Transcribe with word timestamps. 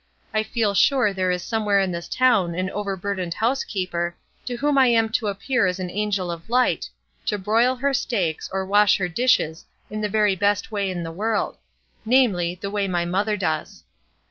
I 0.33 0.41
feel 0.41 0.73
sure 0.73 1.13
there 1.13 1.29
is 1.29 1.43
somewhere 1.43 1.79
in 1.79 1.91
this 1.91 2.07
town 2.09 2.55
an 2.55 2.71
overburdened 2.71 3.35
housekeeper 3.35 4.15
to 4.45 4.55
whom 4.55 4.75
I 4.75 4.87
am 4.87 5.09
to 5.09 5.27
appear 5.27 5.67
as 5.67 5.77
an 5.79 5.91
angel 5.91 6.31
of 6.31 6.47
Ught, 6.47 6.89
to 7.27 7.37
broil 7.37 7.75
her 7.75 7.93
steaks 7.93 8.49
or 8.51 8.65
wash 8.65 8.97
her 8.97 9.07
dishes 9.07 9.63
in 9.91 10.01
the 10.01 10.09
very 10.09 10.35
best 10.35 10.71
way 10.71 10.89
in 10.89 11.03
the 11.03 11.11
world; 11.11 11.59
namely, 12.03 12.57
the 12.59 12.71
way 12.71 12.87
my 12.87 13.05
mother 13.05 13.37
does. 13.37 13.83